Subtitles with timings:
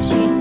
[0.00, 0.37] 心。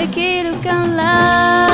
[0.00, 1.66] できるから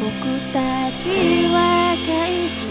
[0.00, 0.14] 僕
[0.52, 1.08] たち
[1.48, 2.62] は海賊。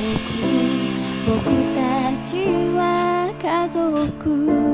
[1.25, 1.43] 僕
[1.75, 1.81] た
[2.23, 2.37] ち
[2.71, 4.66] は家族